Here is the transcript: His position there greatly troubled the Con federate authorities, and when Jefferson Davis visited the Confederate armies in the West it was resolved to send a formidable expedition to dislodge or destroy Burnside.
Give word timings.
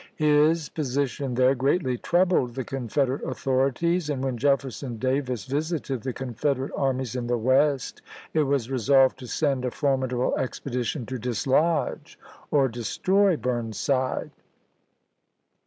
His 0.15 0.67
position 0.69 1.35
there 1.35 1.53
greatly 1.53 1.95
troubled 1.95 2.55
the 2.55 2.63
Con 2.63 2.87
federate 2.87 3.21
authorities, 3.23 4.09
and 4.09 4.23
when 4.23 4.35
Jefferson 4.35 4.97
Davis 4.97 5.45
visited 5.45 6.01
the 6.01 6.11
Confederate 6.11 6.71
armies 6.75 7.15
in 7.15 7.27
the 7.27 7.37
West 7.37 8.01
it 8.33 8.41
was 8.41 8.71
resolved 8.71 9.19
to 9.19 9.27
send 9.27 9.63
a 9.63 9.69
formidable 9.69 10.35
expedition 10.37 11.05
to 11.05 11.19
dislodge 11.19 12.17
or 12.49 12.67
destroy 12.67 13.37
Burnside. 13.37 14.31